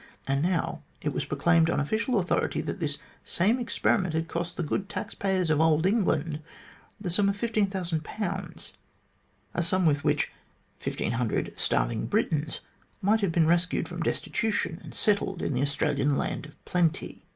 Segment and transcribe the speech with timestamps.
[0.25, 4.57] And now it was proclaimed on official authority that this same experi ment had cost
[4.57, 6.41] the good tax payers of old England
[6.99, 8.03] the sum of 15,000,
[9.53, 10.31] a sum with which
[10.83, 12.61] 1500 starving Britons
[12.99, 17.21] might have been rescued from destitution and settled in the Australian land of plenty.